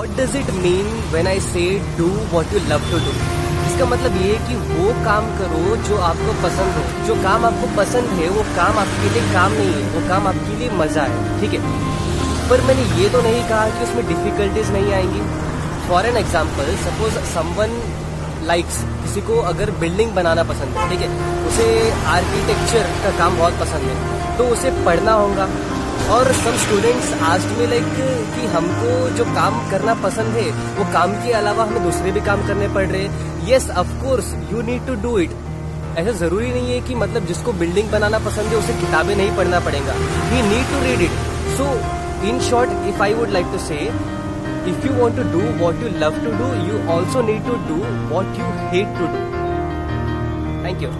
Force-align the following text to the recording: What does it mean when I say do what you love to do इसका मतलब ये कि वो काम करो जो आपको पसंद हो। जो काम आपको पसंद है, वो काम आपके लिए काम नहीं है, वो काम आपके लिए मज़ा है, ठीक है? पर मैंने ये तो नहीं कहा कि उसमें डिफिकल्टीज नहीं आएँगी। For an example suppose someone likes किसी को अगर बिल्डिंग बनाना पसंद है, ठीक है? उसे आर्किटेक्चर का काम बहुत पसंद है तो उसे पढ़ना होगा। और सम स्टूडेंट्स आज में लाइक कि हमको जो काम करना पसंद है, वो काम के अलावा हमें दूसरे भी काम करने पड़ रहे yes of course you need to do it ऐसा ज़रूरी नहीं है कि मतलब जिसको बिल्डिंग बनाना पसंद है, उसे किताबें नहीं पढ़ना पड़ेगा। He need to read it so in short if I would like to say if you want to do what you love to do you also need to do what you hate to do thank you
What 0.00 0.12
does 0.18 0.36
it 0.36 0.50
mean 0.56 0.86
when 1.12 1.26
I 1.26 1.40
say 1.44 1.62
do 1.96 2.04
what 2.28 2.52
you 2.52 2.60
love 2.68 2.84
to 2.90 2.98
do 3.06 3.10
इसका 3.64 3.86
मतलब 3.86 4.14
ये 4.16 4.36
कि 4.44 4.54
वो 4.68 4.92
काम 5.04 5.26
करो 5.38 5.74
जो 5.88 5.96
आपको 6.04 6.36
पसंद 6.44 6.76
हो। 6.76 6.84
जो 7.06 7.14
काम 7.22 7.44
आपको 7.44 7.66
पसंद 7.76 8.14
है, 8.20 8.28
वो 8.36 8.42
काम 8.56 8.78
आपके 8.82 9.10
लिए 9.14 9.32
काम 9.32 9.52
नहीं 9.52 9.72
है, 9.72 9.82
वो 9.94 10.00
काम 10.08 10.26
आपके 10.28 10.56
लिए 10.58 10.70
मज़ा 10.78 11.02
है, 11.10 11.40
ठीक 11.40 11.54
है? 11.54 11.60
पर 12.50 12.62
मैंने 12.68 12.86
ये 13.00 13.08
तो 13.08 13.20
नहीं 13.22 13.42
कहा 13.48 13.66
कि 13.70 13.84
उसमें 13.84 14.06
डिफिकल्टीज 14.08 14.70
नहीं 14.76 14.92
आएँगी। 14.92 15.20
For 15.88 16.06
an 16.06 16.16
example 16.16 16.74
suppose 16.84 17.18
someone 17.32 17.76
likes 18.46 18.80
किसी 19.02 19.20
को 19.28 19.40
अगर 19.52 19.70
बिल्डिंग 19.80 20.14
बनाना 20.14 20.44
पसंद 20.52 20.76
है, 20.76 20.88
ठीक 20.90 21.00
है? 21.00 21.10
उसे 21.48 21.68
आर्किटेक्चर 22.14 22.88
का 23.04 23.16
काम 23.18 23.38
बहुत 23.38 23.60
पसंद 23.60 23.90
है 23.90 24.38
तो 24.38 24.48
उसे 24.54 24.70
पढ़ना 24.86 25.12
होगा। 25.22 25.48
और 26.10 26.32
सम 26.34 26.56
स्टूडेंट्स 26.58 27.12
आज 27.22 27.44
में 27.58 27.66
लाइक 27.70 27.84
कि 28.34 28.46
हमको 28.52 28.94
जो 29.16 29.24
काम 29.34 29.58
करना 29.70 29.92
पसंद 30.02 30.36
है, 30.36 30.50
वो 30.78 30.84
काम 30.92 31.12
के 31.24 31.32
अलावा 31.40 31.64
हमें 31.64 31.82
दूसरे 31.82 32.12
भी 32.12 32.20
काम 32.28 32.46
करने 32.46 32.68
पड़ 32.74 32.84
रहे 32.86 33.50
yes 33.50 33.68
of course 33.82 34.32
you 34.52 34.62
need 34.68 34.86
to 34.86 34.94
do 35.02 35.16
it 35.18 35.36
ऐसा 35.98 36.12
ज़रूरी 36.22 36.50
नहीं 36.50 36.72
है 36.72 36.80
कि 36.88 36.94
मतलब 37.02 37.26
जिसको 37.26 37.52
बिल्डिंग 37.60 37.90
बनाना 37.90 38.18
पसंद 38.26 38.46
है, 38.46 38.56
उसे 38.56 38.72
किताबें 38.80 39.14
नहीं 39.14 39.36
पढ़ना 39.36 39.60
पड़ेगा। 39.60 39.94
He 40.32 40.42
need 40.48 40.66
to 40.72 40.82
read 40.84 41.00
it 41.02 41.22
so 41.58 41.68
in 42.30 42.40
short 42.48 42.88
if 42.88 43.02
I 43.02 43.14
would 43.14 43.30
like 43.38 43.46
to 43.52 43.58
say 43.66 43.78
if 44.70 44.86
you 44.86 44.92
want 44.94 45.16
to 45.16 45.28
do 45.32 45.44
what 45.64 45.82
you 45.82 45.96
love 46.00 46.18
to 46.24 46.32
do 46.42 46.52
you 46.66 46.82
also 46.96 47.22
need 47.30 47.46
to 47.46 47.54
do 47.68 47.78
what 48.14 48.38
you 48.40 48.50
hate 48.74 48.98
to 48.98 49.06
do 49.14 49.22
thank 50.64 50.82
you 50.82 50.90